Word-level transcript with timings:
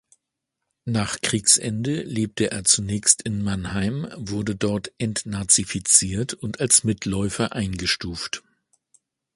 Nach 0.85 1.21
Kriegsende 1.21 2.01
lebte 2.01 2.49
er 2.49 2.63
zunächst 2.63 3.21
in 3.21 3.43
Mannheim, 3.43 4.09
wurde 4.15 4.55
dort 4.55 4.91
entnazifiziert 4.97 6.33
und 6.33 6.59
als 6.59 6.83
Mitläufer 6.83 7.53
eingestuft. 7.53 8.41